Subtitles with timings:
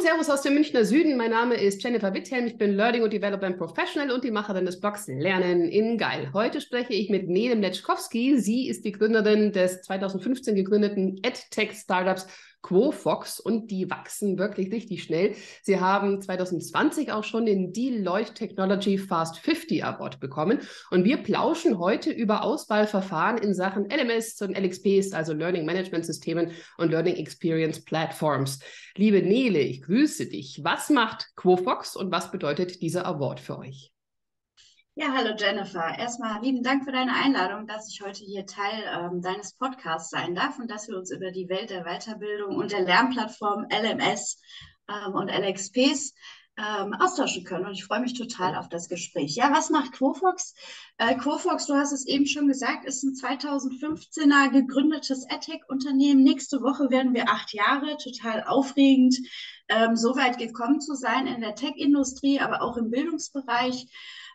[0.00, 1.18] und Servus aus dem Münchner Süden.
[1.18, 2.46] Mein Name ist Jennifer Witthelm.
[2.46, 6.30] Ich bin Learning und Development Professional und die Macherin des Blogs Lernen in Geil.
[6.32, 8.38] Heute spreche ich mit Nele Mleczkowski.
[8.38, 12.28] Sie ist die Gründerin des 2015 gegründeten EdTech-Startups
[12.62, 15.34] Quofox und die wachsen wirklich richtig schnell.
[15.62, 20.60] Sie haben 2020 auch schon den Deloitte Technology Fast 50 Award bekommen
[20.90, 26.52] und wir plauschen heute über Auswahlverfahren in Sachen LMS und LXPs, also Learning Management Systemen
[26.78, 28.60] und Learning Experience Platforms.
[28.96, 30.60] Liebe Nele, ich grüße dich.
[30.62, 33.92] Was macht Quofox und was bedeutet dieser Award für euch?
[34.96, 35.96] Ja, hallo Jennifer.
[35.98, 40.34] Erstmal lieben Dank für deine Einladung, dass ich heute hier Teil ähm, deines Podcasts sein
[40.34, 44.42] darf und dass wir uns über die Welt der Weiterbildung und der Lernplattform LMS
[44.88, 46.12] ähm, und LXPs
[46.58, 47.66] ähm, austauschen können.
[47.66, 49.36] Und ich freue mich total auf das Gespräch.
[49.36, 50.54] Ja, was macht Quofox?
[50.98, 56.24] Äh, Quofox, du hast es eben schon gesagt, ist ein 2015er gegründetes EdTech-Unternehmen.
[56.24, 59.16] Nächste Woche werden wir acht Jahre, total aufregend,
[59.68, 63.86] ähm, so weit gekommen zu sein in der Tech-Industrie, aber auch im Bildungsbereich.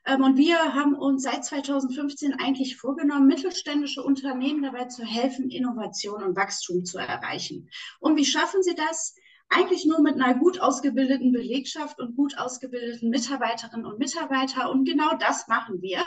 [0.06, 6.24] Ähm, und wir haben uns seit 2015 eigentlich vorgenommen, mittelständische Unternehmen dabei zu helfen, Innovation
[6.24, 7.70] und Wachstum zu erreichen.
[8.00, 9.16] Und wie schaffen sie das?
[9.50, 14.68] eigentlich nur mit einer gut ausgebildeten Belegschaft und gut ausgebildeten Mitarbeiterinnen und Mitarbeitern.
[14.68, 16.00] Und genau das machen wir.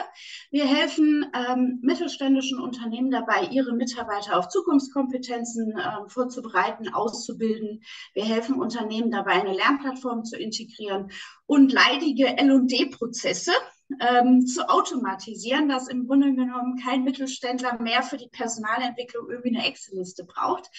[0.50, 7.82] Wir helfen ähm, mittelständischen Unternehmen dabei, ihre Mitarbeiter auf Zukunftskompetenzen äh, vorzubereiten, auszubilden.
[8.12, 11.10] Wir helfen Unternehmen dabei, eine Lernplattform zu integrieren
[11.46, 13.52] und leidige L&D-Prozesse
[14.00, 19.66] ähm, zu automatisieren, dass im Grunde genommen kein Mittelständler mehr für die Personalentwicklung irgendwie eine
[19.66, 20.70] Excel-Liste braucht.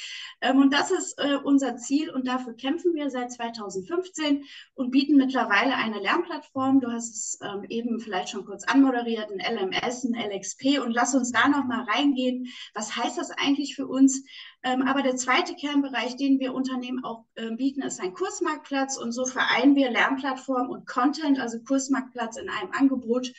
[0.42, 4.44] Ähm, und das ist äh, unser Ziel und dafür kämpfen wir seit 2015
[4.76, 6.82] und bieten mittlerweile eine Lernplattform.
[6.82, 11.16] Du hast es ähm, eben vielleicht schon kurz anmoderiert, ein LMS, ein LXP und lass
[11.16, 12.48] uns da nochmal reingehen.
[12.74, 14.24] Was heißt das eigentlich für uns?
[14.62, 18.98] Ähm, aber der zweite Kernbereich, den wir Unternehmen auch äh, bieten, ist ein Kursmarktplatz.
[18.98, 23.32] Und so vereinen wir Lernplattform und Content, also Kursmarktplatz in einem Angebot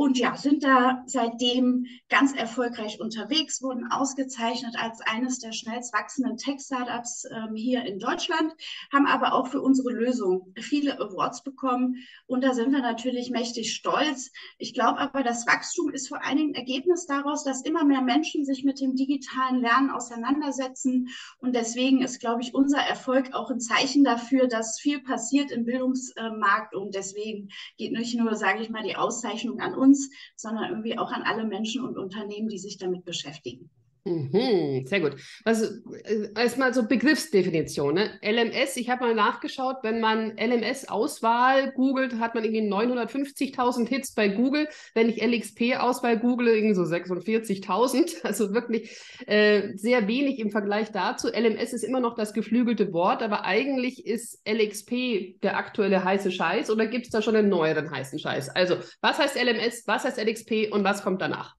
[0.00, 6.38] und ja, sind da seitdem ganz erfolgreich unterwegs, wurden ausgezeichnet als eines der schnellst wachsenden
[6.38, 8.50] Tech-Startups ähm, hier in Deutschland,
[8.90, 11.96] haben aber auch für unsere Lösung viele Awards bekommen.
[12.26, 14.30] Und da sind wir natürlich mächtig stolz.
[14.56, 18.46] Ich glaube aber, das Wachstum ist vor allen Dingen Ergebnis daraus, dass immer mehr Menschen
[18.46, 21.10] sich mit dem digitalen Lernen auseinandersetzen.
[21.40, 25.66] Und deswegen ist, glaube ich, unser Erfolg auch ein Zeichen dafür, dass viel passiert im
[25.66, 26.74] Bildungsmarkt.
[26.74, 29.89] Und deswegen geht nicht nur, sage ich mal, die Auszeichnung an uns,
[30.36, 33.70] sondern irgendwie auch an alle Menschen und Unternehmen, die sich damit beschäftigen.
[34.04, 35.16] Mhm, sehr gut.
[35.44, 35.66] Also
[36.04, 37.94] äh, erstmal so Begriffsdefinition.
[37.94, 38.18] Ne?
[38.22, 44.28] LMS, ich habe mal nachgeschaut, wenn man LMS-Auswahl googelt, hat man irgendwie 950.000 Hits bei
[44.28, 44.68] Google.
[44.94, 48.16] Wenn ich LXP-Auswahl google, irgendwie so 46.000.
[48.30, 48.96] Also wirklich
[49.26, 51.28] äh, sehr wenig im Vergleich dazu.
[51.28, 56.70] LMS ist immer noch das geflügelte Wort, aber eigentlich ist LXP der aktuelle heiße Scheiß
[56.70, 58.50] oder gibt es da schon einen neueren heißen Scheiß?
[58.50, 61.56] Also, was heißt LMS, was heißt LXP und was kommt danach?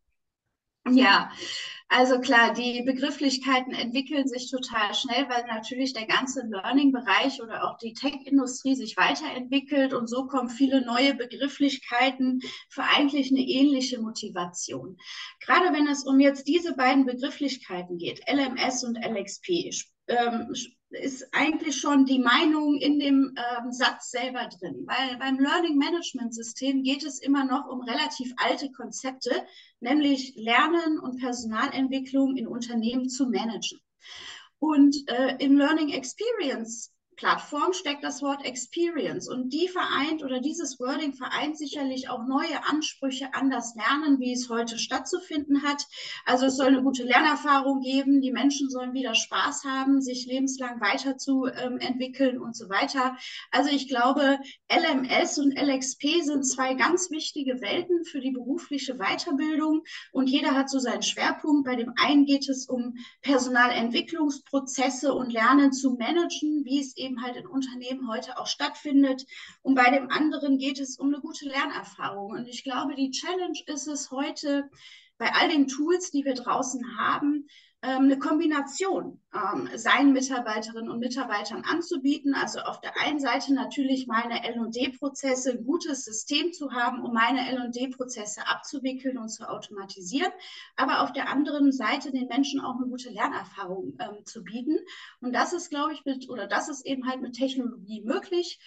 [0.90, 1.29] Ja,
[1.94, 7.78] also klar, die Begrifflichkeiten entwickeln sich total schnell, weil natürlich der ganze Learning-Bereich oder auch
[7.79, 14.96] die Tech-Industrie sich weiterentwickelt und so kommen viele neue Begrifflichkeiten für eigentlich eine ähnliche Motivation.
[15.41, 19.72] Gerade wenn es um jetzt diese beiden Begrifflichkeiten geht, LMS und LXP,
[20.08, 20.53] ähm,
[20.91, 24.85] ist eigentlich schon die Meinung in dem ähm, Satz selber drin.
[24.85, 29.31] Weil beim Learning Management System geht es immer noch um relativ alte Konzepte,
[29.79, 33.79] nämlich Lernen und Personalentwicklung in Unternehmen zu managen.
[34.59, 36.91] Und äh, im Learning Experience
[37.22, 42.66] Plattform steckt das Wort Experience und die vereint oder dieses Wording vereint sicherlich auch neue
[42.68, 45.86] Ansprüche an das Lernen, wie es heute stattzufinden hat.
[46.26, 50.82] Also es soll eine gute Lernerfahrung geben, die Menschen sollen wieder Spaß haben, sich lebenslang
[50.82, 53.16] weiterzuentwickeln ähm, und so weiter.
[53.52, 54.40] Also ich glaube,
[54.74, 60.72] LMS und LXP sind zwei ganz wichtige Welten für die berufliche Weiterbildung und jeder hat
[60.72, 61.66] so seinen Schwerpunkt.
[61.66, 67.22] Bei dem einen geht es um Personalentwicklungsprozesse und Lernen zu managen, wie es eben eben
[67.22, 69.25] halt in Unternehmen heute auch stattfindet.
[69.61, 72.31] Und bei dem anderen geht es um eine gute Lernerfahrung.
[72.31, 74.69] Und ich glaube, die Challenge ist es heute,
[75.17, 77.47] bei all den Tools, die wir draußen haben,
[77.87, 82.35] eine Kombination ähm, seinen Mitarbeiterinnen und Mitarbeitern anzubieten.
[82.35, 87.49] Also auf der einen Seite natürlich meine L&D-Prozesse, ein gutes System zu haben, um meine
[87.49, 90.31] L&D-Prozesse abzuwickeln und zu automatisieren,
[90.75, 94.78] aber auf der anderen Seite den Menschen auch eine gute Lernerfahrung ähm, zu bieten.
[95.19, 98.59] Und das ist, glaube ich, mit, oder das ist eben halt mit Technologie möglich.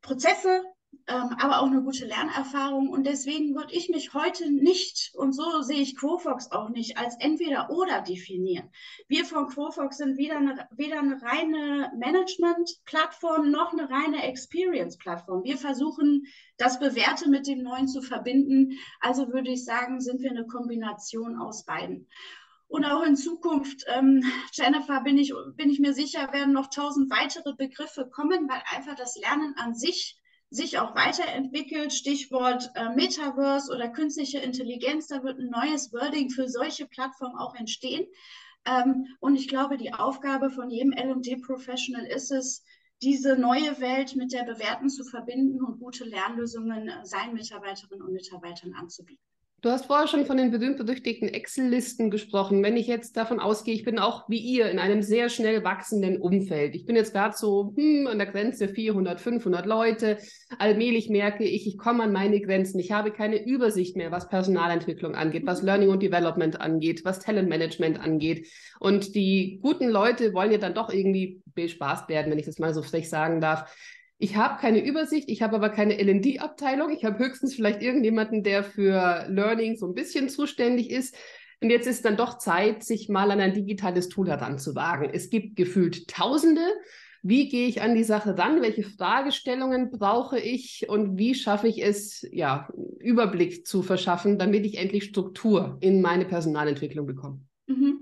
[0.00, 0.62] Prozesse
[1.06, 2.88] ähm, aber auch eine gute Lernerfahrung.
[2.88, 7.16] Und deswegen würde ich mich heute nicht, und so sehe ich Quofox auch nicht, als
[7.18, 8.70] entweder oder definieren.
[9.08, 15.42] Wir von Quofox sind weder eine, weder eine reine Management-Plattform noch eine reine Experience-Plattform.
[15.42, 16.26] Wir versuchen,
[16.58, 18.78] das Bewährte mit dem Neuen zu verbinden.
[19.00, 22.06] Also würde ich sagen, sind wir eine Kombination aus beiden.
[22.68, 24.22] Und auch in Zukunft, ähm,
[24.52, 28.94] Jennifer, bin ich, bin ich mir sicher, werden noch tausend weitere Begriffe kommen, weil einfach
[28.94, 30.19] das Lernen an sich
[30.50, 31.92] sich auch weiterentwickelt.
[31.92, 37.54] Stichwort äh, Metaverse oder künstliche Intelligenz, da wird ein neues Wording für solche Plattformen auch
[37.54, 38.06] entstehen.
[38.66, 42.64] Ähm, und ich glaube, die Aufgabe von jedem LD-Professional ist es,
[43.02, 48.12] diese neue Welt mit der bewährten zu verbinden und gute Lernlösungen äh, seinen Mitarbeiterinnen und
[48.12, 49.24] Mitarbeitern anzubieten.
[49.62, 52.62] Du hast vorher schon von den berühmt-berüchtigten Excel-Listen gesprochen.
[52.62, 56.18] Wenn ich jetzt davon ausgehe, ich bin auch wie ihr in einem sehr schnell wachsenden
[56.18, 56.74] Umfeld.
[56.74, 60.16] Ich bin jetzt gerade so hm, an der Grenze 400, 500 Leute.
[60.58, 62.78] Allmählich merke ich, ich komme an meine Grenzen.
[62.78, 68.00] Ich habe keine Übersicht mehr, was Personalentwicklung angeht, was Learning und Development angeht, was Talentmanagement
[68.00, 68.46] angeht.
[68.78, 72.72] Und die guten Leute wollen ja dann doch irgendwie bespaßt werden, wenn ich das mal
[72.72, 73.70] so frech sagen darf.
[74.22, 76.90] Ich habe keine Übersicht, ich habe aber keine LD-Abteilung.
[76.90, 81.16] Ich habe höchstens vielleicht irgendjemanden, der für Learning so ein bisschen zuständig ist.
[81.62, 85.08] Und jetzt ist dann doch Zeit, sich mal an ein digitales Tool heranzuwagen.
[85.10, 86.60] Es gibt gefühlt Tausende.
[87.22, 88.60] Wie gehe ich an die Sache ran?
[88.60, 90.86] Welche Fragestellungen brauche ich?
[90.86, 92.68] Und wie schaffe ich es, ja,
[92.98, 97.40] Überblick zu verschaffen, damit ich endlich Struktur in meine Personalentwicklung bekomme?
[97.66, 97.99] Mhm.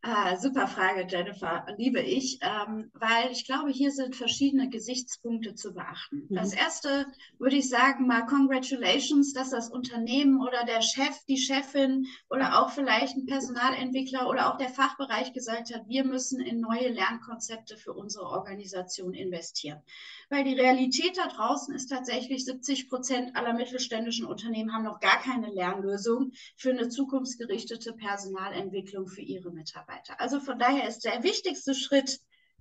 [0.00, 5.74] Ah, super Frage, Jennifer, liebe ich, ähm, weil ich glaube, hier sind verschiedene Gesichtspunkte zu
[5.74, 6.24] beachten.
[6.28, 6.36] Mhm.
[6.36, 7.06] Das erste
[7.38, 12.70] würde ich sagen, mal Congratulations, dass das Unternehmen oder der Chef, die Chefin oder auch
[12.70, 17.92] vielleicht ein Personalentwickler oder auch der Fachbereich gesagt hat, wir müssen in neue Lernkonzepte für
[17.92, 19.82] unsere Organisation investieren.
[20.30, 25.20] Weil die Realität da draußen ist tatsächlich, 70 Prozent aller mittelständischen Unternehmen haben noch gar
[25.20, 29.87] keine Lernlösung für eine zukunftsgerichtete Personalentwicklung für ihre Mitarbeiter.
[29.88, 30.20] Mitarbeiter.
[30.20, 32.20] Also von daher ist der wichtigste Schritt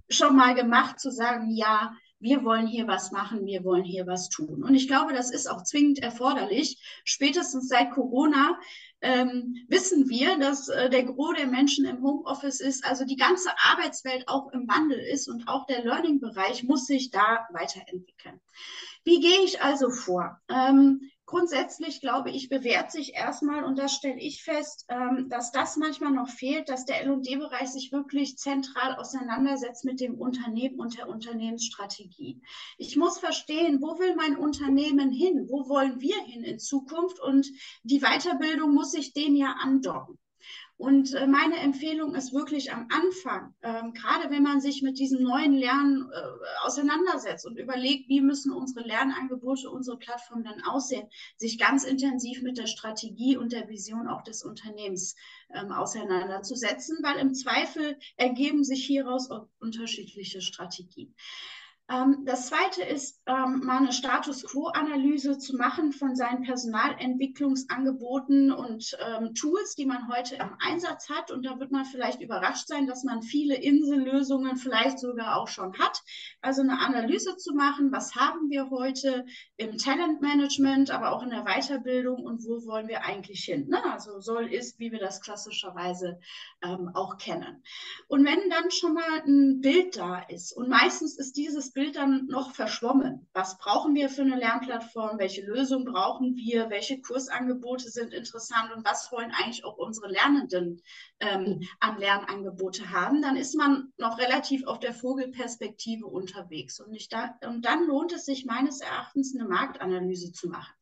[0.09, 4.29] schon mal gemacht, zu sagen, ja, wir wollen hier was machen, wir wollen hier was
[4.29, 4.63] tun.
[4.63, 6.81] Und ich glaube, das ist auch zwingend erforderlich.
[7.03, 8.57] Spätestens seit Corona
[9.01, 13.49] ähm, wissen wir, dass äh, der Gros der Menschen im Homeoffice ist, also die ganze
[13.61, 18.41] Arbeitswelt auch im Wandel ist und auch der Learning-Bereich muss sich da weiterentwickeln.
[19.03, 20.41] Wie gehe ich also vor?
[20.49, 25.75] Ähm, grundsätzlich glaube ich, bewährt sich erstmal, und das stelle ich fest, ähm, dass das
[25.75, 31.09] manchmal noch fehlt, dass der LD-Bereich sich wirklich zentral auseinandersetzt mit dem Unternehmen und der
[31.09, 32.41] Unternehmensstrategie.
[32.77, 35.47] Ich muss verstehen, wo will mein Unternehmen hin?
[35.49, 37.19] Wo wollen wir hin in Zukunft?
[37.19, 37.45] Und
[37.83, 40.17] die Weiterbildung muss sich dem ja andocken.
[40.77, 45.23] Und äh, meine Empfehlung ist wirklich am Anfang, ähm, gerade wenn man sich mit diesem
[45.23, 51.57] neuen Lernen äh, auseinandersetzt und überlegt, wie müssen unsere Lernangebote, unsere Plattformen dann aussehen, sich
[51.57, 55.15] ganz intensiv mit der Strategie und der Vision auch des Unternehmens
[55.51, 61.15] ähm, auseinanderzusetzen, weil im Zweifel ergeben sich hieraus auch unterschiedliche Strategien.
[61.89, 68.97] Ähm, das zweite ist, ähm, mal eine Status Quo-Analyse zu machen von seinen Personalentwicklungsangeboten und
[68.99, 71.31] ähm, Tools, die man heute im Einsatz hat.
[71.31, 75.79] Und da wird man vielleicht überrascht sein, dass man viele Insellösungen vielleicht sogar auch schon
[75.79, 76.03] hat.
[76.41, 79.25] Also eine Analyse zu machen, was haben wir heute
[79.55, 83.69] im Talentmanagement, aber auch in der Weiterbildung und wo wollen wir eigentlich hin?
[83.69, 83.81] Ne?
[83.93, 86.19] Also soll, ist, wie wir das klassischerweise
[86.61, 87.63] ähm, auch kennen.
[88.09, 92.25] Und wenn dann schon mal ein Bild da ist und meistens ist dieses Bild dann
[92.25, 93.27] noch verschwommen.
[93.33, 95.19] Was brauchen wir für eine Lernplattform?
[95.19, 96.71] Welche Lösung brauchen wir?
[96.71, 98.71] Welche Kursangebote sind interessant?
[98.75, 100.81] Und was wollen eigentlich auch unsere Lernenden
[101.19, 103.21] ähm, an Lernangebote haben?
[103.21, 106.79] Dann ist man noch relativ auf der Vogelperspektive unterwegs.
[106.79, 110.73] Und, da, und dann lohnt es sich meines Erachtens, eine Marktanalyse zu machen.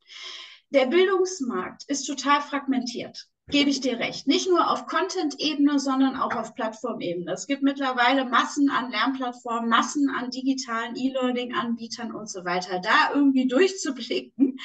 [0.69, 4.27] Der Bildungsmarkt ist total fragmentiert gebe ich dir recht.
[4.27, 7.31] Nicht nur auf Content-Ebene, sondern auch auf Plattformebene.
[7.31, 12.79] Es gibt mittlerweile Massen an Lernplattformen, Massen an digitalen E-Learning-Anbietern und so weiter.
[12.79, 14.57] Da irgendwie durchzublicken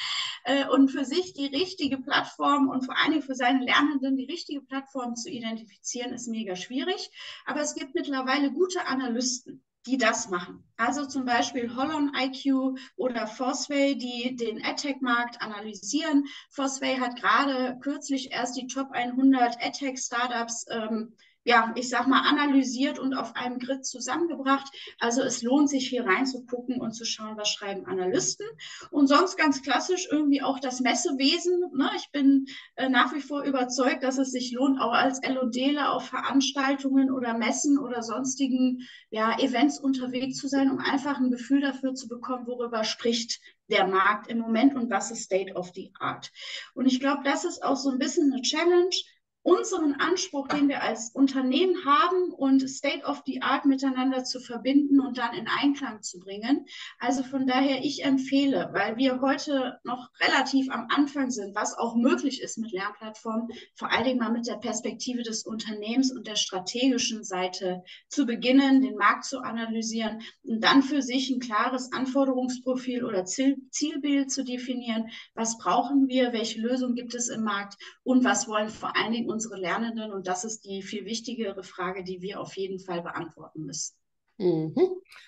[0.45, 4.25] äh, und für sich die richtige Plattform und vor allen Dingen für seine Lernenden die
[4.25, 7.11] richtige Plattform zu identifizieren, ist mega schwierig.
[7.45, 10.63] Aber es gibt mittlerweile gute Analysten die das machen.
[10.77, 16.25] Also zum Beispiel Hollon IQ oder Fosway, die den AdTech-Markt analysieren.
[16.49, 22.99] Fosway hat gerade kürzlich erst die Top 100 AdTech-Startups ähm, ja, ich sag mal, analysiert
[22.99, 24.67] und auf einem Grid zusammengebracht.
[24.99, 28.45] Also es lohnt sich hier reinzugucken und zu schauen, was schreiben Analysten.
[28.91, 31.71] Und sonst ganz klassisch irgendwie auch das Messewesen.
[31.75, 31.89] Ne?
[31.95, 32.45] Ich bin
[32.75, 37.37] äh, nach wie vor überzeugt, dass es sich lohnt, auch als L&Dler auf Veranstaltungen oder
[37.37, 42.45] Messen oder sonstigen ja, Events unterwegs zu sein, um einfach ein Gefühl dafür zu bekommen,
[42.45, 43.39] worüber spricht
[43.71, 46.31] der Markt im Moment und was ist State of the Art.
[46.73, 48.95] Und ich glaube, das ist auch so ein bisschen eine Challenge,
[49.43, 54.99] unseren Anspruch, den wir als Unternehmen haben und State of the Art miteinander zu verbinden
[54.99, 56.65] und dann in Einklang zu bringen.
[56.99, 61.95] Also von daher, ich empfehle, weil wir heute noch relativ am Anfang sind, was auch
[61.95, 66.35] möglich ist mit Lernplattformen, vor allen Dingen mal mit der Perspektive des Unternehmens und der
[66.35, 73.03] strategischen Seite zu beginnen, den Markt zu analysieren und dann für sich ein klares Anforderungsprofil
[73.03, 75.09] oder Ziel, Zielbild zu definieren.
[75.33, 76.31] Was brauchen wir?
[76.31, 77.75] Welche Lösungen gibt es im Markt?
[78.03, 80.11] Und was wollen vor allen Dingen unsere Lernenden?
[80.11, 83.95] Und das ist die viel wichtigere Frage, die wir auf jeden Fall beantworten müssen.
[84.41, 84.73] Mhm.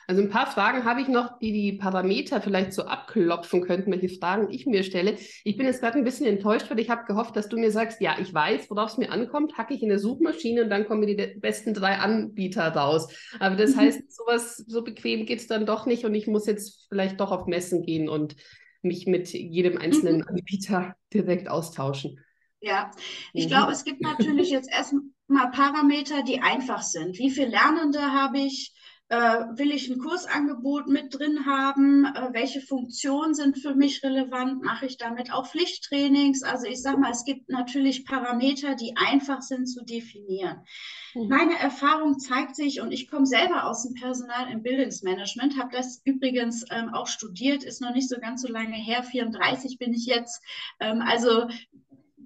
[0.07, 4.10] Also ein paar Fragen habe ich noch, die die Parameter vielleicht so abklopfen könnten, welche
[4.10, 5.15] Fragen ich mir stelle.
[5.43, 8.01] Ich bin jetzt gerade ein bisschen enttäuscht, weil ich habe gehofft, dass du mir sagst,
[8.01, 11.01] ja, ich weiß, worauf es mir ankommt, hacke ich in der Suchmaschine und dann kommen
[11.01, 13.07] mir die besten drei Anbieter raus.
[13.39, 13.81] Aber das mhm.
[13.81, 17.31] heißt, sowas so bequem geht es dann doch nicht und ich muss jetzt vielleicht doch
[17.31, 18.36] auf Messen gehen und
[18.81, 20.27] mich mit jedem einzelnen mhm.
[20.27, 22.19] Anbieter direkt austauschen.
[22.63, 22.91] Ja,
[23.34, 23.50] ich mhm.
[23.50, 27.17] glaube, es gibt natürlich jetzt erstmal Parameter, die einfach sind.
[27.20, 28.74] Wie viele Lernende habe ich?
[29.10, 29.17] Äh,
[29.58, 32.05] will ich ein Kursangebot mit drin haben?
[32.05, 34.63] Äh, welche Funktionen sind für mich relevant?
[34.63, 36.41] Mache ich damit auch Pflichttrainings?
[36.41, 40.62] Also ich sage mal, es gibt natürlich Parameter, die einfach sind zu definieren.
[41.15, 41.27] Mhm.
[41.27, 46.01] Meine Erfahrung zeigt sich, und ich komme selber aus dem Personal- im Bildungsmanagement, habe das
[46.05, 50.05] übrigens ähm, auch studiert, ist noch nicht so ganz so lange her, 34 bin ich
[50.05, 50.41] jetzt.
[50.79, 51.48] Ähm, also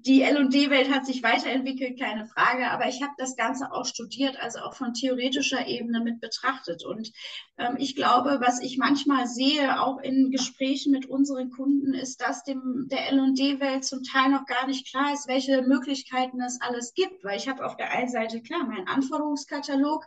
[0.07, 4.59] die L&D-Welt hat sich weiterentwickelt, keine Frage, aber ich habe das Ganze auch studiert, also
[4.59, 6.85] auch von theoretischer Ebene mit betrachtet.
[6.85, 7.11] Und
[7.57, 12.45] ähm, ich glaube, was ich manchmal sehe, auch in Gesprächen mit unseren Kunden, ist, dass
[12.45, 17.25] dem der L&D-Welt zum Teil noch gar nicht klar ist, welche Möglichkeiten es alles gibt.
[17.25, 20.05] Weil ich habe auf der einen Seite klar meinen Anforderungskatalog,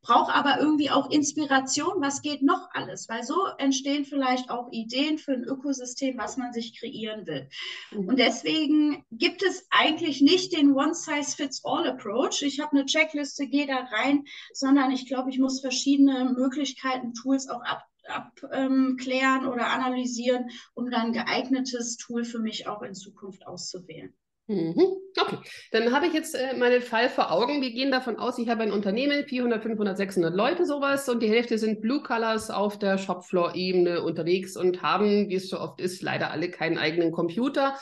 [0.00, 5.18] brauche aber irgendwie auch Inspiration, was geht noch alles, weil so entstehen vielleicht auch Ideen
[5.18, 7.48] für ein Ökosystem, was man sich kreieren will.
[7.90, 8.08] Mhm.
[8.08, 12.42] Und deswegen gibt es eigentlich nicht den One-Size-Fits-All-Approach.
[12.42, 17.48] Ich habe eine Checkliste, gehe da rein, sondern ich glaube, ich muss verschiedene Möglichkeiten, Tools
[17.48, 22.94] auch ab, abklären ähm, oder analysieren, um dann ein geeignetes Tool für mich auch in
[22.94, 24.14] Zukunft auszuwählen.
[24.48, 24.74] Mhm.
[25.18, 25.38] Okay,
[25.70, 27.62] dann habe ich jetzt äh, meinen Fall vor Augen.
[27.62, 31.28] Wir gehen davon aus, ich habe ein Unternehmen, 400, 500, 600 Leute sowas und die
[31.28, 36.02] Hälfte sind Blue Colors auf der Shopfloor-Ebene unterwegs und haben, wie es so oft ist,
[36.02, 37.76] leider alle keinen eigenen Computer.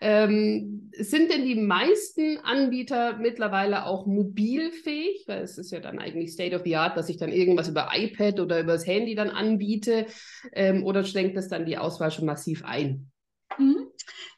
[0.00, 5.24] Ähm, sind denn die meisten Anbieter mittlerweile auch mobilfähig?
[5.26, 7.90] Weil es ist ja dann eigentlich State of the Art, dass ich dann irgendwas über
[7.92, 10.06] iPad oder über das Handy dann anbiete.
[10.52, 13.10] Ähm, oder schränkt das dann die Auswahl schon massiv ein?
[13.58, 13.90] Mhm.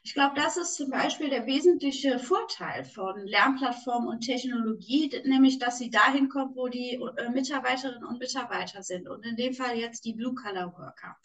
[0.05, 5.77] Ich glaube, das ist zum Beispiel der wesentliche Vorteil von Lernplattformen und Technologie, nämlich dass
[5.77, 10.03] sie dahin kommt, wo die äh, Mitarbeiterinnen und Mitarbeiter sind und in dem Fall jetzt
[10.03, 11.15] die Blue-Color-Worker.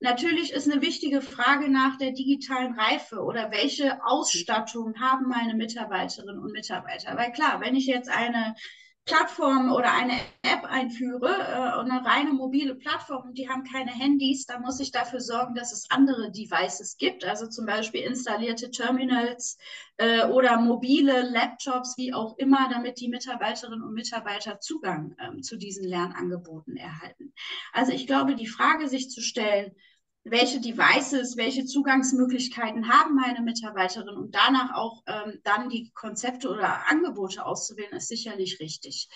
[0.00, 6.38] Natürlich ist eine wichtige Frage nach der digitalen Reife oder welche Ausstattung haben meine Mitarbeiterinnen
[6.38, 7.16] und Mitarbeiter.
[7.16, 8.54] Weil klar, wenn ich jetzt eine
[9.04, 14.62] Plattform oder eine App einführe, äh, eine reine mobile Plattform die haben keine Handys, dann
[14.62, 19.58] muss ich dafür sorgen, dass es andere Devices gibt, also zum Beispiel installierte Terminals
[19.96, 25.56] äh, oder mobile Laptops, wie auch immer, damit die Mitarbeiterinnen und Mitarbeiter Zugang ähm, zu
[25.56, 27.32] diesen Lernangeboten erhalten.
[27.72, 29.74] Also ich glaube, die Frage sich zu stellen,
[30.24, 36.90] welche Devices, welche Zugangsmöglichkeiten haben meine Mitarbeiterinnen und danach auch ähm, dann die Konzepte oder
[36.90, 39.08] Angebote auszuwählen, ist sicherlich richtig.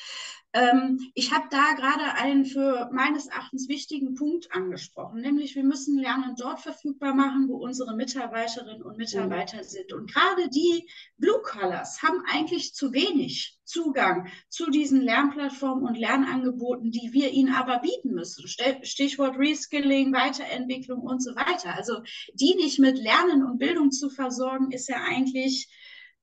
[0.54, 5.98] Ähm, ich habe da gerade einen für meines Erachtens wichtigen Punkt angesprochen, nämlich wir müssen
[5.98, 9.64] Lernen dort verfügbar machen, wo unsere Mitarbeiterinnen und Mitarbeiter mhm.
[9.64, 9.92] sind.
[9.92, 16.90] Und gerade die Blue Colors haben eigentlich zu wenig Zugang zu diesen Lernplattformen und Lernangeboten,
[16.90, 18.46] die wir ihnen aber bieten müssen.
[18.46, 21.74] Stichwort Reskilling, Weiterentwicklung und so weiter.
[21.74, 22.02] Also
[22.34, 25.68] die nicht mit Lernen und Bildung zu versorgen, ist ja eigentlich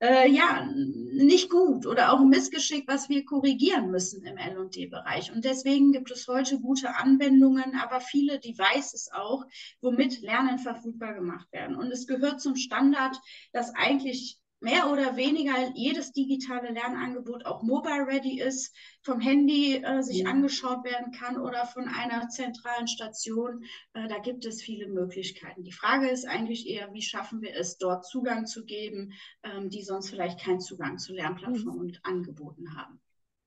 [0.02, 5.32] äh, ja, nicht gut oder auch ein Missgeschick, was wir korrigieren müssen im L&D-Bereich.
[5.32, 9.44] Und deswegen gibt es heute gute Anwendungen, aber viele Devices auch,
[9.80, 11.76] womit Lernen verfügbar gemacht werden.
[11.76, 13.16] Und es gehört zum Standard,
[13.52, 20.02] dass eigentlich mehr oder weniger jedes digitale Lernangebot auch mobile ready ist, vom Handy äh,
[20.02, 20.30] sich ja.
[20.30, 23.64] angeschaut werden kann oder von einer zentralen Station.
[23.92, 25.64] Äh, da gibt es viele Möglichkeiten.
[25.64, 29.82] Die Frage ist eigentlich eher, wie schaffen wir es, dort Zugang zu geben, ähm, die
[29.82, 31.80] sonst vielleicht keinen Zugang zu Lernplattformen mhm.
[31.80, 33.00] und Angeboten haben.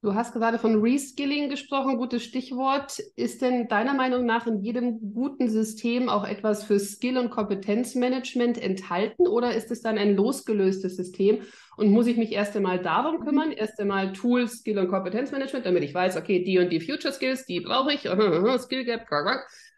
[0.06, 3.00] Du hast gerade von Reskilling gesprochen, gutes Stichwort.
[3.16, 8.62] Ist denn deiner Meinung nach in jedem guten System auch etwas für Skill- und Kompetenzmanagement
[8.62, 11.40] enthalten oder ist es dann ein losgelöstes System
[11.76, 15.84] und muss ich mich erst einmal darum kümmern, erst einmal Tools, Skill- und Kompetenzmanagement, damit
[15.84, 18.02] ich weiß, okay, die und die Future Skills, die brauche ich,
[18.62, 19.08] Skill Gap,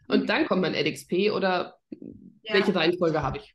[0.08, 1.78] und dann kommt mein LXP oder
[2.42, 2.52] ja.
[2.52, 3.54] welche Reihenfolge habe ich?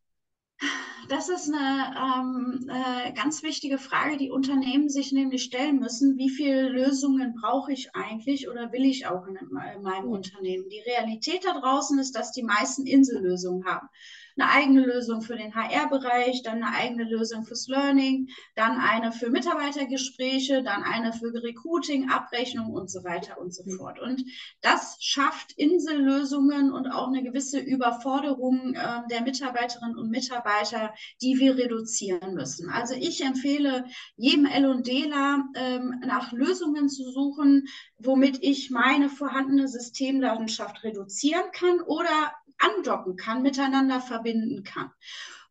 [1.09, 6.17] das ist eine ähm, äh, ganz wichtige Frage, die Unternehmen sich nämlich stellen müssen.
[6.17, 10.11] Wie viele Lösungen brauche ich eigentlich oder will ich auch in, in meinem mhm.
[10.11, 10.69] Unternehmen?
[10.69, 13.89] Die Realität da draußen ist, dass die meisten Insellösungen haben
[14.37, 19.29] eine eigene Lösung für den HR-Bereich, dann eine eigene Lösung fürs Learning, dann eine für
[19.29, 23.77] Mitarbeitergespräche, dann eine für Recruiting, Abrechnung und so weiter und so mhm.
[23.77, 23.99] fort.
[23.99, 24.23] Und
[24.61, 31.57] das schafft Insellösungen und auch eine gewisse Überforderung äh, der Mitarbeiterinnen und Mitarbeiter, die wir
[31.57, 32.69] reduzieren müssen.
[32.69, 33.85] Also ich empfehle
[34.15, 42.33] jedem L&Dler ähm, nach Lösungen zu suchen, womit ich meine vorhandene Systemlandschaft reduzieren kann oder
[42.63, 44.91] andocken kann, miteinander verbinden kann.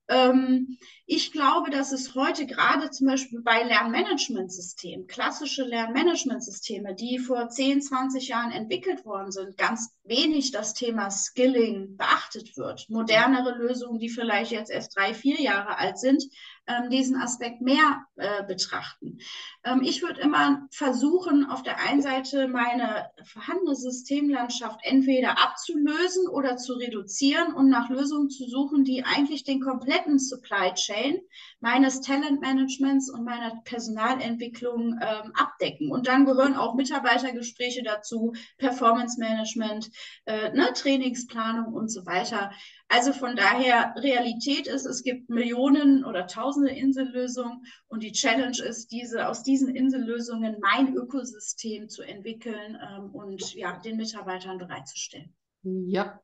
[0.08, 7.48] Ähm, ich glaube, dass es heute gerade zum Beispiel bei Lernmanagementsystemen, klassische Lernmanagementsysteme, die vor
[7.48, 12.88] 10, 20 Jahren entwickelt worden sind, ganz wenig das Thema Skilling beachtet wird.
[12.88, 16.24] Modernere Lösungen, die vielleicht jetzt erst drei, vier Jahre alt sind,
[16.66, 19.18] ähm, diesen Aspekt mehr äh, betrachten.
[19.64, 26.58] Ähm, ich würde immer versuchen, auf der einen Seite meine vorhandene Systemlandschaft entweder abzulösen oder
[26.58, 31.20] zu reduzieren und nach Lösungen zu suchen, die eigentlich den kompletten Supply Chain
[31.60, 35.90] meines Talentmanagements und meiner Personalentwicklung ähm, abdecken.
[35.90, 39.90] Und dann gehören auch Mitarbeitergespräche dazu, Performance Management,
[40.26, 42.50] äh, ne, Trainingsplanung und so weiter.
[42.88, 48.90] Also von daher, Realität ist, es gibt Millionen oder tausende Insellösungen und die Challenge ist,
[48.90, 55.32] diese, aus diesen Insellösungen mein Ökosystem zu entwickeln ähm, und ja, den Mitarbeitern bereitzustellen.
[55.62, 56.20] Ja,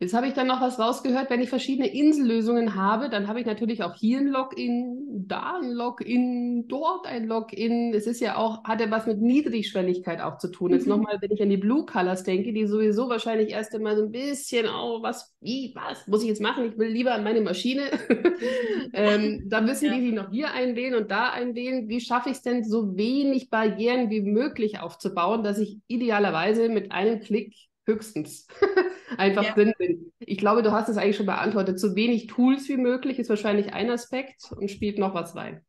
[0.00, 3.46] Jetzt habe ich dann noch was rausgehört, wenn ich verschiedene Insellösungen habe, dann habe ich
[3.46, 7.92] natürlich auch hier ein Login, da ein Login, dort ein Login.
[7.92, 10.70] Es ist ja auch, hat ja was mit Niedrigschwelligkeit auch zu tun.
[10.70, 10.90] Jetzt mhm.
[10.90, 14.12] nochmal, wenn ich an die Blue Colors denke, die sowieso wahrscheinlich erst einmal so ein
[14.12, 16.66] bisschen, oh, was, wie, was muss ich jetzt machen?
[16.66, 17.90] Ich will lieber an meine Maschine.
[18.92, 19.94] ähm, da müssen ja.
[19.94, 21.88] die sich noch hier einwählen und da einwählen.
[21.88, 26.92] Wie schaffe ich es denn, so wenig Barrieren wie möglich aufzubauen, dass ich idealerweise mit
[26.92, 28.46] einem Klick höchstens
[29.16, 29.52] einfach ja.
[29.52, 30.12] drin bin.
[30.18, 31.80] Ich glaube, du hast es eigentlich schon beantwortet.
[31.80, 35.62] So wenig Tools wie möglich ist wahrscheinlich ein Aspekt und spielt noch was rein.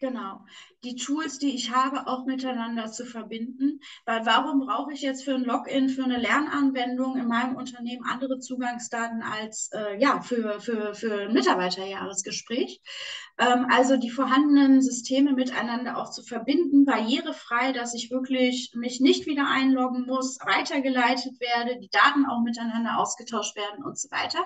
[0.00, 0.44] Genau.
[0.82, 3.80] Die Tools, die ich habe, auch miteinander zu verbinden.
[4.04, 8.38] Weil warum brauche ich jetzt für ein Login, für eine Lernanwendung in meinem Unternehmen andere
[8.38, 12.82] Zugangsdaten als äh, ja, für, für, für ein Mitarbeiterjahresgespräch?
[13.38, 19.26] Ähm, also die vorhandenen Systeme miteinander auch zu verbinden, barrierefrei, dass ich wirklich mich nicht
[19.26, 24.44] wieder einloggen muss, weitergeleitet werde, die Daten auch miteinander ausgetauscht werden und so weiter.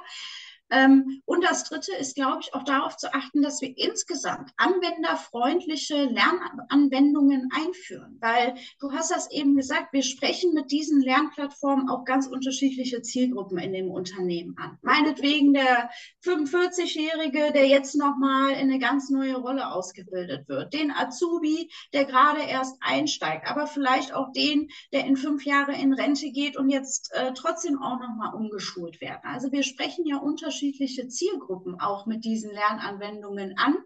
[0.71, 6.05] Ähm, und das Dritte ist, glaube ich, auch darauf zu achten, dass wir insgesamt anwenderfreundliche
[6.05, 8.19] Lernanwendungen einführen.
[8.21, 13.59] Weil du hast das eben gesagt, wir sprechen mit diesen Lernplattformen auch ganz unterschiedliche Zielgruppen
[13.59, 14.79] in dem Unternehmen an.
[14.83, 15.91] Meinetwegen der
[16.25, 20.75] 45-Jährige, der jetzt nochmal in eine ganz neue Rolle ausgebildet wird.
[20.75, 25.95] Den Azubi, der gerade erst einsteigt, aber vielleicht auch den, der in fünf Jahre in
[25.95, 29.21] Rente geht und jetzt äh, trotzdem auch nochmal umgeschult werden.
[29.23, 33.77] Also wir sprechen ja unterschiedlich unterschiedliche Zielgruppen auch mit diesen Lernanwendungen an.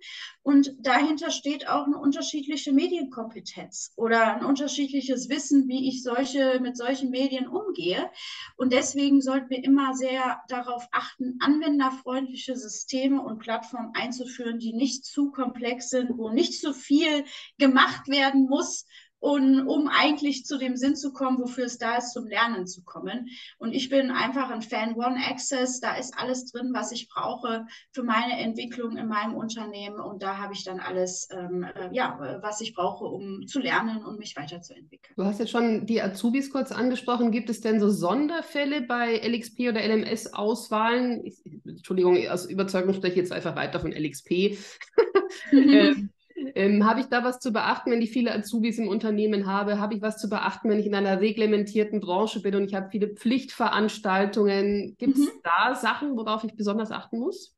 [0.43, 6.79] Und dahinter steht auch eine unterschiedliche Medienkompetenz oder ein unterschiedliches Wissen, wie ich solche, mit
[6.79, 8.11] solchen Medien umgehe.
[8.57, 15.05] Und deswegen sollten wir immer sehr darauf achten, anwenderfreundliche Systeme und Plattformen einzuführen, die nicht
[15.05, 17.25] zu komplex sind, wo nicht so viel
[17.59, 18.87] gemacht werden muss,
[19.23, 22.83] und um eigentlich zu dem Sinn zu kommen, wofür es da ist, zum Lernen zu
[22.83, 23.29] kommen.
[23.57, 27.65] Und ich bin einfach ein Fan One Access, da ist alles drin, was ich brauche
[27.93, 32.41] für meine Entwicklung in meinem Unternehmen und da habe ich dann alles, ähm, äh, ja,
[32.43, 35.15] was ich brauche, um zu lernen und mich weiterzuentwickeln.
[35.17, 37.31] Du hast jetzt schon die Azubis kurz angesprochen.
[37.31, 41.33] Gibt es denn so Sonderfälle bei LXP oder LMS-Auswahlen?
[41.65, 44.59] Entschuldigung, aus Überzeugung spreche ich jetzt einfach weiter von LXP.
[45.53, 46.11] ähm,
[46.55, 49.79] ähm, habe ich da was zu beachten, wenn ich viele Azubis im Unternehmen habe?
[49.79, 52.91] Habe ich was zu beachten, wenn ich in einer reglementierten Branche bin und ich habe
[52.91, 54.97] viele Pflichtveranstaltungen?
[54.99, 55.41] Gibt es mhm.
[55.43, 57.55] da Sachen, worauf ich besonders achten muss?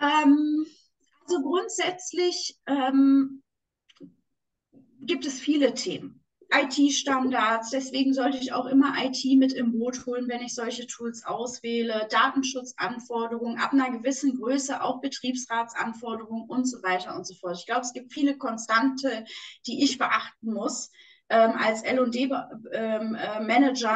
[0.00, 0.66] Ähm,
[1.20, 3.42] also grundsätzlich ähm,
[5.00, 6.21] gibt es viele Themen.
[6.52, 7.70] IT-Standards.
[7.70, 12.08] Deswegen sollte ich auch immer IT mit im Boot holen, wenn ich solche Tools auswähle.
[12.10, 17.56] Datenschutzanforderungen, ab einer gewissen Größe auch Betriebsratsanforderungen und so weiter und so fort.
[17.58, 19.24] Ich glaube, es gibt viele Konstante,
[19.66, 20.90] die ich beachten muss
[21.32, 23.40] ähm, als L&D-Manager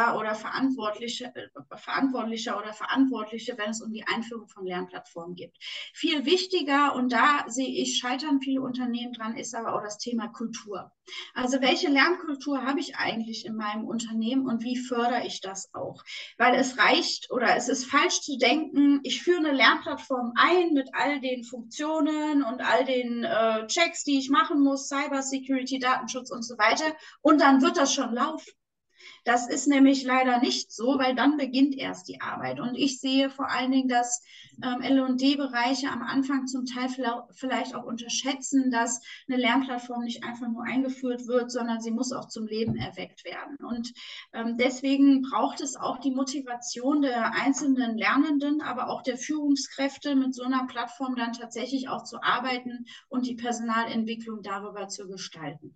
[0.09, 5.37] ähm, äh, oder Verantwortliche, äh, Verantwortlicher oder Verantwortliche, wenn es um die Einführung von Lernplattformen
[5.37, 5.55] geht.
[5.93, 10.29] Viel wichtiger, und da sehe ich, scheitern viele Unternehmen dran, ist aber auch das Thema
[10.29, 10.93] Kultur.
[11.35, 16.03] Also welche Lernkultur habe ich eigentlich in meinem Unternehmen und wie fördere ich das auch?
[16.39, 20.91] Weil es reicht oder es ist falsch zu denken, ich führe eine Lernplattform ein mit
[20.95, 26.31] all den Funktionen und all den äh, Checks, die ich machen muss, Cyber Security, Datenschutz
[26.31, 28.53] und so weiter und dann wird das schon laufen.
[29.25, 32.61] Das ist nämlich leider nicht so, weil dann beginnt erst die Arbeit.
[32.61, 34.23] Und ich sehe vor allen Dingen, dass
[34.63, 36.89] ähm, LD-Bereiche am Anfang zum Teil
[37.33, 42.29] vielleicht auch unterschätzen, dass eine Lernplattform nicht einfach nur eingeführt wird, sondern sie muss auch
[42.29, 43.57] zum Leben erweckt werden.
[43.57, 43.93] Und
[44.33, 50.35] ähm, deswegen braucht es auch die Motivation der einzelnen Lernenden, aber auch der Führungskräfte, mit
[50.35, 55.75] so einer Plattform dann tatsächlich auch zu arbeiten und die Personalentwicklung darüber zu gestalten.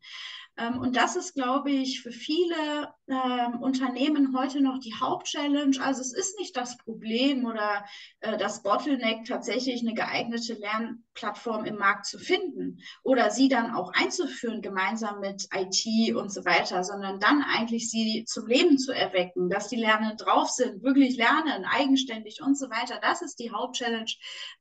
[0.61, 5.79] Ähm, und das ist, glaube ich, für viele ähm, Unternehmen heute noch die Hauptchallenge.
[5.83, 7.85] Also es ist nicht das Problem oder
[8.21, 10.55] äh, das Bottleneck, tatsächlich eine geeignete
[11.11, 16.45] Lernplattform im Markt zu finden oder sie dann auch einzuführen, gemeinsam mit IT und so
[16.45, 21.17] weiter, sondern dann eigentlich sie zum Leben zu erwecken, dass die Lernenden drauf sind, wirklich
[21.17, 22.99] lernen, eigenständig und so weiter.
[23.03, 24.13] Das ist die Hauptchallenge.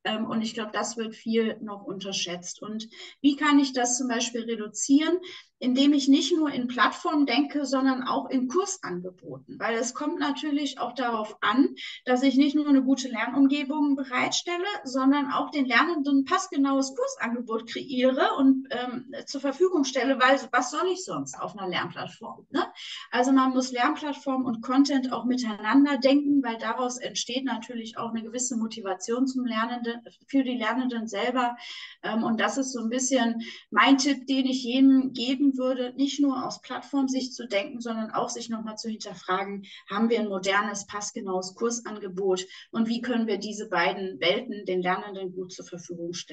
[0.03, 2.61] Ähm, und ich glaube, das wird viel noch unterschätzt.
[2.61, 2.87] Und
[3.21, 5.19] wie kann ich das zum Beispiel reduzieren?
[5.59, 9.59] indem ich nicht nur in Plattformen denke, sondern auch in Kursangeboten.
[9.59, 14.65] Weil es kommt natürlich auch darauf an, dass ich nicht nur eine gute Lernumgebung bereitstelle,
[14.85, 20.71] sondern auch den Lernenden ein passgenaues Kursangebot kreiere und ähm, zur Verfügung stelle, weil was
[20.71, 22.47] soll ich sonst auf einer Lernplattform?
[22.49, 22.65] Ne?
[23.11, 28.23] Also man muss Lernplattform und Content auch miteinander denken, weil daraus entsteht natürlich auch eine
[28.23, 31.57] gewisse Motivation zum Lernenden, für die Lernenden selber.
[32.03, 36.21] Ähm, und das ist so ein bisschen mein Tipp, den ich jedem geben würde, nicht
[36.21, 40.87] nur aus Plattformsicht zu denken, sondern auch sich nochmal zu hinterfragen, haben wir ein modernes,
[40.87, 46.28] passgenaues Kursangebot und wie können wir diese beiden Welten den Lernenden gut zur Verfügung stellen?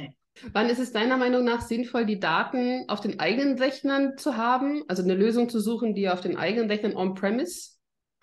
[0.52, 4.84] Wann ist es deiner Meinung nach sinnvoll, die Daten auf den eigenen Rechnern zu haben,
[4.86, 7.75] also eine Lösung zu suchen, die auf den eigenen Rechnern on-premise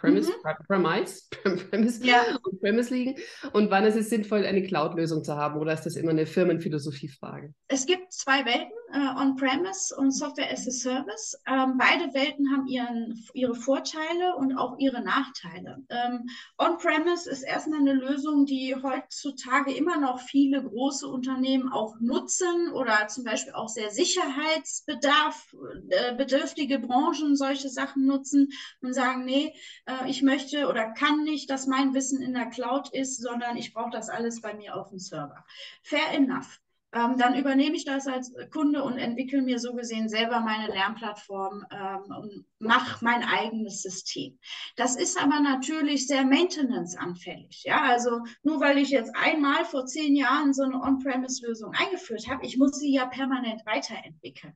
[0.03, 0.65] Premise, mhm.
[0.67, 1.21] Premise,
[1.69, 2.21] Premise, ja.
[2.43, 3.15] und Premise liegen?
[3.53, 5.57] Und wann ist es sinnvoll, eine Cloud-Lösung zu haben?
[5.57, 7.53] Oder ist das immer eine Firmenphilosophie-Frage?
[7.69, 11.39] Es gibt zwei Welten, äh, On-Premise und Software as a Service.
[11.47, 15.77] Ähm, beide Welten haben ihren, ihre Vorteile und auch ihre Nachteile.
[15.87, 16.25] Ähm,
[16.57, 23.07] On-Premise ist erstmal eine Lösung, die heutzutage immer noch viele große Unternehmen auch nutzen oder
[23.07, 25.55] zum Beispiel auch sehr sicherheitsbedarf,
[25.89, 28.49] äh, bedürftige Branchen solche Sachen nutzen
[28.81, 29.53] und sagen, nee,
[29.85, 33.57] äh, äh, ich möchte oder kann nicht, dass mein Wissen in der Cloud ist, sondern
[33.57, 35.45] ich brauche das alles bei mir auf dem Server.
[35.81, 36.59] Fair enough.
[36.93, 41.65] Ähm, dann übernehme ich das als Kunde und entwickle mir so gesehen selber meine Lernplattform
[41.71, 44.37] ähm, und mache mein eigenes System.
[44.75, 47.63] Das ist aber natürlich sehr maintenance-anfällig.
[47.63, 47.81] Ja?
[47.81, 52.57] Also nur weil ich jetzt einmal vor zehn Jahren so eine On-Premise-Lösung eingeführt habe, ich
[52.57, 54.55] muss sie ja permanent weiterentwickeln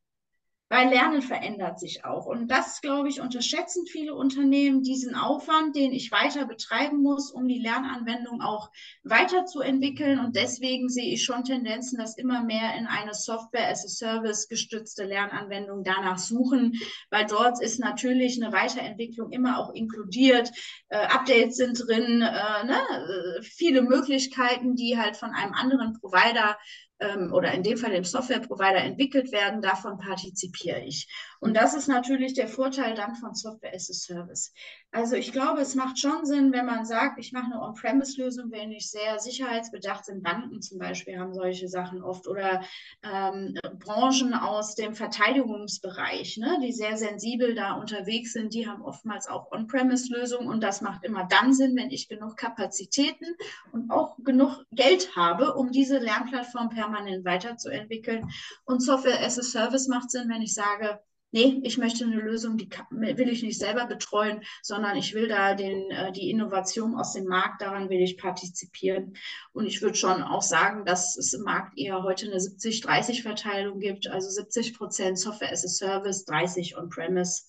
[0.70, 2.26] weil Lernen verändert sich auch.
[2.26, 7.48] Und das, glaube ich, unterschätzen viele Unternehmen, diesen Aufwand, den ich weiter betreiben muss, um
[7.48, 8.70] die Lernanwendung auch
[9.04, 10.20] weiterzuentwickeln.
[10.20, 14.48] Und deswegen sehe ich schon Tendenzen, dass immer mehr in eine Software as a Service
[14.50, 16.74] gestützte Lernanwendung danach suchen,
[17.10, 20.52] weil dort ist natürlich eine Weiterentwicklung immer auch inkludiert.
[20.90, 22.78] Äh, Updates sind drin, äh, ne?
[22.78, 26.58] Äh, viele Möglichkeiten, die halt von einem anderen Provider
[27.00, 31.08] ähm, oder in dem Fall dem Software-Provider entwickelt werden, davon partizipiere ich.
[31.40, 34.54] Und das ist natürlich der Vorteil dann von Software as a Service.
[34.92, 38.72] Also ich glaube, es macht schon Sinn, wenn man sagt, ich mache eine On-Premise-Lösung, wenn
[38.72, 40.24] ich sehr sicherheitsbedacht sind.
[40.24, 42.64] Banken zum Beispiel haben solche Sachen oft oder
[43.04, 49.28] ähm, Branchen aus dem Verteidigungsbereich, ne, die sehr sensibel da unterwegs sind, die haben oftmals
[49.28, 53.36] auch On-Premise-Lösungen und das macht immer dann Sinn, wenn ich genug Kapazitäten
[53.74, 58.30] und auch genug Geld habe, um diese Lernplattform permanent weiterzuentwickeln.
[58.64, 61.02] Und Software as a Service macht Sinn, wenn ich sage,
[61.38, 65.54] nee, ich möchte eine Lösung, die will ich nicht selber betreuen, sondern ich will da
[65.54, 69.16] den, äh, die Innovation aus dem Markt, daran will ich partizipieren.
[69.54, 74.08] Und ich würde schon auch sagen, dass es im Markt eher heute eine 70-30-Verteilung gibt,
[74.08, 77.44] also 70 Prozent Software as a Service, 30 On-Premise.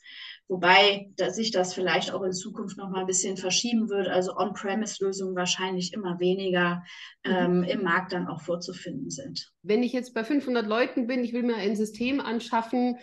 [0.48, 4.08] Wobei dass sich das vielleicht auch in Zukunft noch mal ein bisschen verschieben wird.
[4.08, 6.82] Also On-Premise-Lösungen wahrscheinlich immer weniger
[7.24, 7.32] mhm.
[7.32, 9.52] ähm, im Markt dann auch vorzufinden sind.
[9.62, 12.98] Wenn ich jetzt bei 500 Leuten bin, ich will mir ein System anschaffen,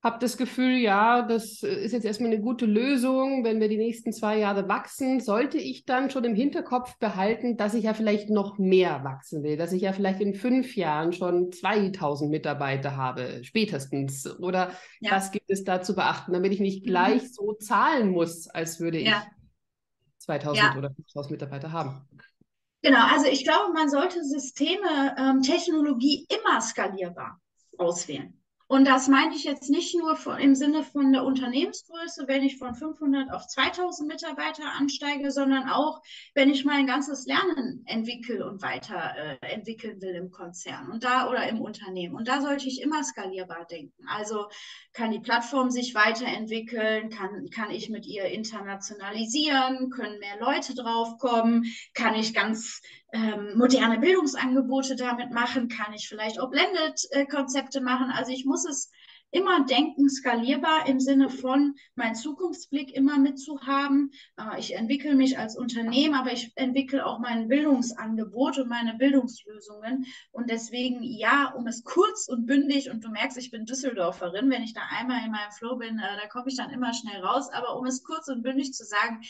[0.00, 3.42] habe das Gefühl, ja, das ist jetzt erstmal eine gute Lösung.
[3.42, 7.74] Wenn wir die nächsten zwei Jahre wachsen, sollte ich dann schon im Hinterkopf behalten, dass
[7.74, 11.50] ich ja vielleicht noch mehr wachsen will, dass ich ja vielleicht in fünf Jahren schon
[11.50, 14.26] 2000 Mitarbeiter habe, spätestens.
[14.38, 15.10] Oder ja.
[15.10, 16.90] was gibt es da zu beachten, damit ich nicht mhm.
[16.90, 17.28] gleich mhm.
[17.32, 19.24] so zahlen muss, als würde ja.
[19.26, 20.78] ich 2000 ja.
[20.78, 22.08] oder 5000 Mitarbeiter haben?
[22.82, 27.40] Genau, also ich glaube, man sollte Systeme, ähm, Technologie immer skalierbar
[27.76, 28.37] auswählen.
[28.68, 32.58] Und das meinte ich jetzt nicht nur von, im Sinne von der Unternehmensgröße, wenn ich
[32.58, 36.02] von 500 auf 2000 Mitarbeiter ansteige, sondern auch,
[36.34, 41.48] wenn ich mein ganzes Lernen entwickeln und weiterentwickeln äh, will im Konzern und da oder
[41.48, 42.14] im Unternehmen.
[42.14, 44.06] Und da sollte ich immer skalierbar denken.
[44.06, 44.48] Also
[44.92, 51.64] kann die Plattform sich weiterentwickeln, kann, kann ich mit ihr internationalisieren, können mehr Leute draufkommen,
[51.94, 55.68] kann ich ganz ähm, moderne Bildungsangebote damit machen?
[55.68, 58.10] Kann ich vielleicht auch Blended-Konzepte machen?
[58.10, 58.90] Also ich muss es
[59.30, 64.10] immer denken, skalierbar im Sinne von meinen Zukunftsblick immer mitzuhaben.
[64.38, 70.06] Äh, ich entwickle mich als Unternehmen, aber ich entwickle auch mein Bildungsangebot und meine Bildungslösungen.
[70.30, 74.62] Und deswegen, ja, um es kurz und bündig, und du merkst, ich bin Düsseldorferin, wenn
[74.62, 77.50] ich da einmal in meinem Flow bin, äh, da komme ich dann immer schnell raus.
[77.52, 79.20] Aber um es kurz und bündig zu sagen,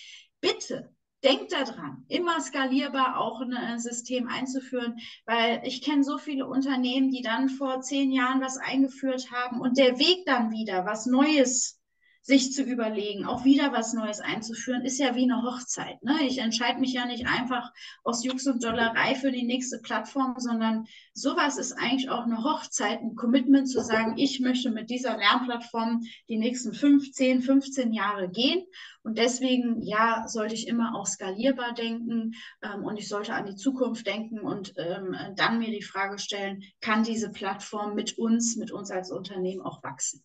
[0.40, 7.10] bitte Denkt daran, immer skalierbar auch ein System einzuführen, weil ich kenne so viele Unternehmen,
[7.10, 11.77] die dann vor zehn Jahren was eingeführt haben und der Weg dann wieder, was Neues
[12.22, 16.02] sich zu überlegen, auch wieder was Neues einzuführen, ist ja wie eine Hochzeit.
[16.02, 16.14] Ne?
[16.26, 17.72] Ich entscheide mich ja nicht einfach
[18.04, 23.00] aus Jux und Dollerei für die nächste Plattform, sondern sowas ist eigentlich auch eine Hochzeit,
[23.00, 28.64] ein Commitment zu sagen, ich möchte mit dieser Lernplattform die nächsten 15, 15 Jahre gehen.
[29.02, 33.56] Und deswegen, ja, sollte ich immer auch skalierbar denken ähm, und ich sollte an die
[33.56, 38.70] Zukunft denken und ähm, dann mir die Frage stellen, kann diese Plattform mit uns, mit
[38.70, 40.22] uns als Unternehmen auch wachsen?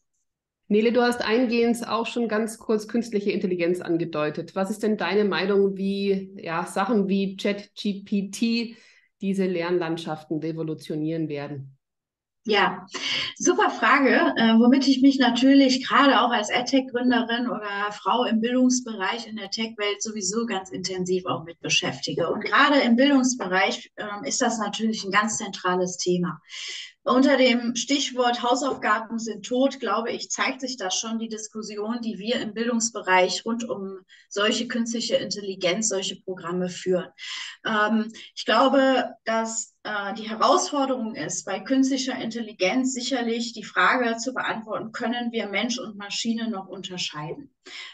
[0.74, 4.56] Nele, du hast eingehend auch schon ganz kurz künstliche Intelligenz angedeutet.
[4.56, 8.76] Was ist denn deine Meinung, wie ja, Sachen wie ChatGPT
[9.22, 11.78] diese Lernlandschaften revolutionieren werden?
[12.46, 12.88] Ja,
[13.36, 19.28] super Frage, äh, womit ich mich natürlich gerade auch als AdTech-Gründerin oder Frau im Bildungsbereich
[19.28, 22.30] in der Tech-Welt sowieso ganz intensiv auch mit beschäftige.
[22.32, 26.42] Und gerade im Bildungsbereich äh, ist das natürlich ein ganz zentrales Thema.
[27.06, 32.18] Unter dem Stichwort Hausaufgaben sind tot, glaube ich, zeigt sich da schon die Diskussion, die
[32.18, 37.10] wir im Bildungsbereich rund um solche künstliche Intelligenz, solche Programme führen.
[37.66, 44.34] Ähm, ich glaube, dass äh, die Herausforderung ist, bei künstlicher Intelligenz sicherlich die Frage zu
[44.34, 47.54] beantworten, können wir Mensch und Maschine noch unterscheiden?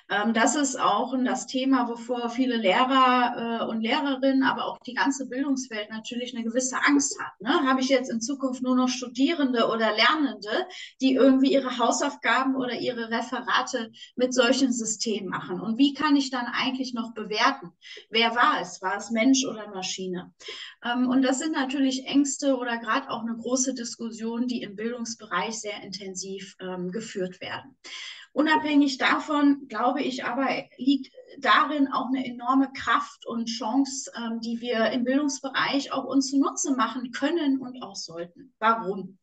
[0.09, 4.93] Ähm, das ist auch das Thema, wovor viele Lehrer äh, und Lehrerinnen, aber auch die
[4.93, 7.39] ganze Bildungswelt natürlich eine gewisse Angst hat.
[7.41, 7.49] Ne?
[7.67, 10.67] Habe ich jetzt in Zukunft nur noch Studierende oder Lernende,
[11.01, 15.59] die irgendwie ihre Hausaufgaben oder ihre Referate mit solchen Systemen machen?
[15.59, 17.71] Und wie kann ich dann eigentlich noch bewerten?
[18.09, 18.81] Wer war es?
[18.81, 20.33] War es Mensch oder Maschine?
[20.83, 25.59] Ähm, und das sind natürlich Ängste oder gerade auch eine große Diskussion, die im Bildungsbereich
[25.59, 27.77] sehr intensiv ähm, geführt werden.
[28.31, 34.61] Unabhängig davon, glaube ich aber, liegt darin auch eine enorme Kraft und Chance, ähm, die
[34.61, 38.53] wir im Bildungsbereich auch uns zunutze machen können und auch sollten.
[38.59, 39.17] Warum?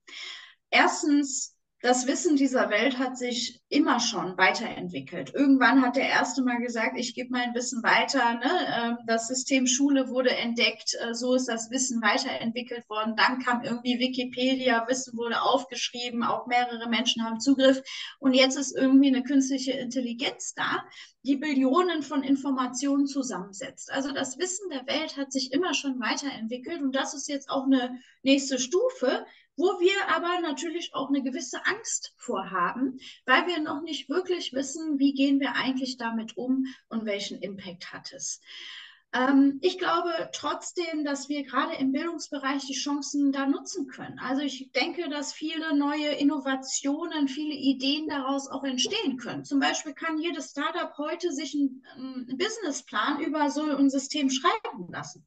[0.71, 5.35] Erstens das Wissen dieser Welt hat sich immer schon weiterentwickelt.
[5.35, 8.35] Irgendwann hat der erste mal gesagt, ich gebe mein Wissen weiter.
[8.35, 8.51] Ne?
[8.77, 13.17] Ähm, das System Schule wurde entdeckt, äh, so ist das Wissen weiterentwickelt worden.
[13.17, 17.83] Dann kam irgendwie Wikipedia, Wissen wurde aufgeschrieben, auch mehrere Menschen haben Zugriff.
[18.21, 20.85] Und jetzt ist irgendwie eine künstliche Intelligenz da,
[21.25, 23.91] die Billionen von Informationen zusammensetzt.
[23.91, 27.65] Also das Wissen der Welt hat sich immer schon weiterentwickelt und das ist jetzt auch
[27.65, 29.27] eine nächste Stufe,
[29.57, 34.99] wo wir aber natürlich auch eine gewisse Angst vorhaben, weil wir noch nicht wirklich wissen,
[34.99, 38.40] wie gehen wir eigentlich damit um und welchen Impact hat es.
[39.17, 44.19] Ähm, ich glaube trotzdem, dass wir gerade im Bildungsbereich die Chancen da nutzen können.
[44.19, 49.45] Also ich denke, dass viele neue Innovationen, viele Ideen daraus auch entstehen können.
[49.45, 54.91] Zum Beispiel kann jedes Startup heute sich einen, einen Businessplan über so ein System schreiben
[54.93, 55.25] lassen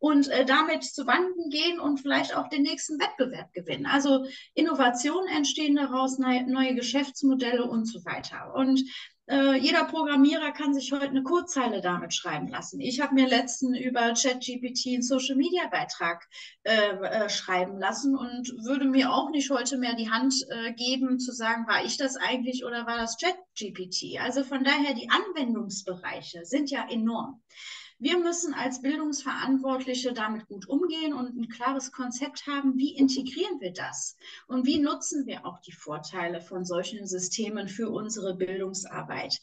[0.00, 3.86] und äh, damit zu Wanden gehen und vielleicht auch den nächsten Wettbewerb gewinnen.
[3.86, 8.54] Also Innovationen entstehen daraus, neue Geschäftsmodelle und so weiter.
[8.54, 8.82] Und
[9.28, 12.80] äh, jeder Programmierer kann sich heute eine Codezeile damit schreiben lassen.
[12.80, 16.26] Ich habe mir letzten über ChatGPT einen Social Media Beitrag
[16.62, 21.18] äh, äh, schreiben lassen und würde mir auch nicht heute mehr die Hand äh, geben,
[21.18, 24.18] zu sagen, war ich das eigentlich oder war das ChatGPT?
[24.20, 27.42] Also von daher, die Anwendungsbereiche sind ja enorm.
[28.00, 33.72] Wir müssen als Bildungsverantwortliche damit gut umgehen und ein klares Konzept haben, wie integrieren wir
[33.72, 39.40] das und wie nutzen wir auch die Vorteile von solchen Systemen für unsere Bildungsarbeit.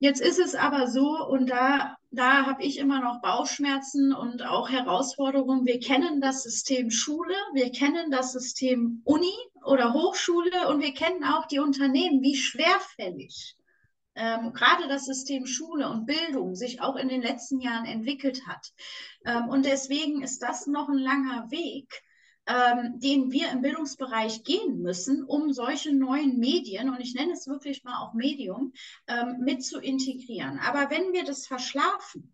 [0.00, 4.68] Jetzt ist es aber so, und da, da habe ich immer noch Bauchschmerzen und auch
[4.68, 5.64] Herausforderungen.
[5.64, 9.32] Wir kennen das System Schule, wir kennen das System Uni
[9.64, 13.56] oder Hochschule und wir kennen auch die Unternehmen, wie schwerfällig
[14.14, 18.72] ähm, gerade das System Schule und Bildung sich auch in den letzten Jahren entwickelt hat.
[19.24, 22.02] Ähm, und deswegen ist das noch ein langer Weg,
[22.46, 27.46] ähm, den wir im Bildungsbereich gehen müssen, um solche neuen Medien, und ich nenne es
[27.46, 28.72] wirklich mal auch Medium,
[29.06, 30.58] ähm, mit zu integrieren.
[30.58, 32.31] Aber wenn wir das verschlafen,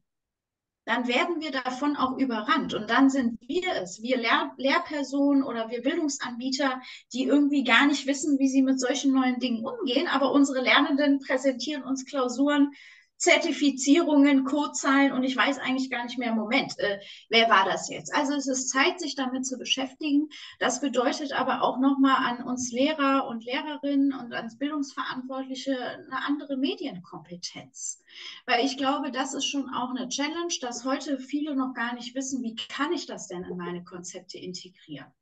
[0.89, 2.73] dann werden wir davon auch überrannt.
[2.73, 6.81] Und dann sind wir es, wir Lehr Lehrpersonen oder wir Bildungsanbieter,
[7.13, 10.09] die irgendwie gar nicht wissen, wie sie mit solchen neuen Dingen umgehen.
[10.09, 12.73] Aber unsere Lernenden präsentieren uns Klausuren,
[13.19, 18.15] Zertifizierungen, Codezahlen und ich weiß eigentlich gar nicht mehr, Moment, äh, wer war das jetzt?
[18.15, 20.29] Also es ist Zeit, sich damit zu beschäftigen.
[20.61, 26.57] Das bedeutet aber auch nochmal an uns Lehrer und Lehrerinnen und ans Bildungsverantwortliche eine andere
[26.57, 28.03] Medienkompetenz.
[28.47, 32.15] Weil ich glaube, das ist schon auch eine Challenge, dass heute viele noch gar nicht
[32.15, 35.13] wissen, wie kann ich das denn in meine Konzepte integrieren.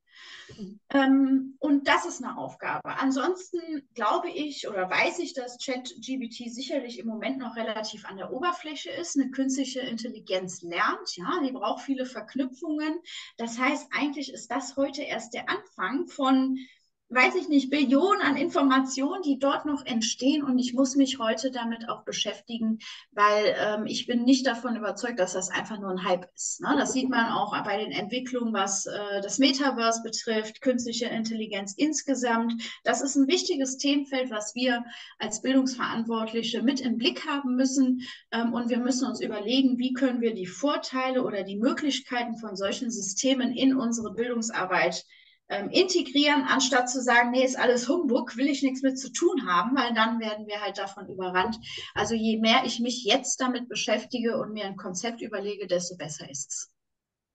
[0.90, 2.96] Ähm, und das ist eine Aufgabe.
[2.98, 3.58] Ansonsten
[3.94, 8.90] glaube ich oder weiß ich, dass ChatGBT sicherlich im Moment noch relativ an der Oberfläche
[8.90, 9.18] ist.
[9.18, 13.00] Eine künstliche Intelligenz lernt, ja, die braucht viele Verknüpfungen.
[13.36, 16.58] Das heißt, eigentlich ist das heute erst der Anfang von
[17.08, 20.42] weiß ich nicht, Billionen an Informationen, die dort noch entstehen.
[20.42, 22.80] Und ich muss mich heute damit auch beschäftigen,
[23.12, 26.60] weil ähm, ich bin nicht davon überzeugt, dass das einfach nur ein Hype ist.
[26.60, 26.74] Ne?
[26.76, 32.60] Das sieht man auch bei den Entwicklungen, was äh, das Metaverse betrifft, künstliche Intelligenz insgesamt.
[32.82, 34.84] Das ist ein wichtiges Themenfeld, was wir
[35.18, 38.02] als Bildungsverantwortliche mit im Blick haben müssen.
[38.32, 42.56] Ähm, und wir müssen uns überlegen, wie können wir die Vorteile oder die Möglichkeiten von
[42.56, 45.04] solchen Systemen in unsere Bildungsarbeit
[45.48, 49.46] ähm, integrieren, anstatt zu sagen, nee, ist alles Humbug, will ich nichts mit zu tun
[49.46, 51.56] haben, weil dann werden wir halt davon überrannt.
[51.94, 56.28] Also je mehr ich mich jetzt damit beschäftige und mir ein Konzept überlege, desto besser
[56.28, 56.72] ist es.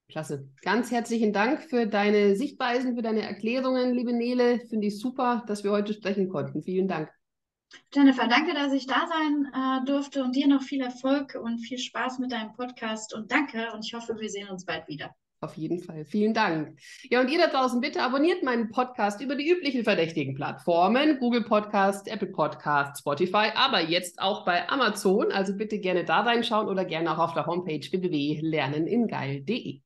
[0.10, 0.50] Klasse.
[0.62, 4.60] Ganz herzlichen Dank für deine Sichtweisen, für deine Erklärungen, liebe Nele.
[4.70, 6.62] Finde ich super, dass wir heute sprechen konnten.
[6.62, 7.10] Vielen Dank.
[7.94, 11.78] Jennifer, danke, dass ich da sein äh, durfte und dir noch viel Erfolg und viel
[11.78, 15.16] Spaß mit deinem Podcast und danke und ich hoffe, wir sehen uns bald wieder.
[15.44, 16.06] Auf jeden Fall.
[16.06, 16.80] Vielen Dank.
[17.10, 21.18] Ja, und ihr da draußen, bitte abonniert meinen Podcast über die üblichen verdächtigen Plattformen.
[21.20, 25.32] Google Podcast, Apple Podcast, Spotify, aber jetzt auch bei Amazon.
[25.32, 29.82] Also bitte gerne da reinschauen oder gerne auch auf der Homepage www.lerneningeil.de.